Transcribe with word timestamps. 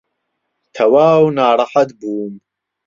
تەواو 0.75 1.23
ناڕەحەت 1.37 1.89
بووم. 1.99 2.33